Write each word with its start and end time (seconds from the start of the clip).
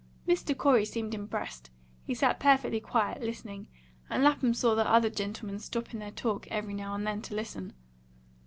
Mr. 0.27 0.57
Corey 0.57 0.83
seemed 0.83 1.13
impressed; 1.13 1.69
he 2.03 2.15
sat 2.15 2.39
perfectly 2.39 2.79
quiet, 2.79 3.21
listening, 3.21 3.67
and 4.09 4.23
Lapham 4.23 4.51
saw 4.51 4.73
the 4.73 4.89
other 4.89 5.11
gentlemen 5.11 5.59
stop 5.59 5.93
in 5.93 5.99
their 5.99 6.09
talk 6.09 6.47
every 6.47 6.73
now 6.73 6.95
and 6.95 7.05
then 7.05 7.21
to 7.21 7.35
listen. 7.35 7.71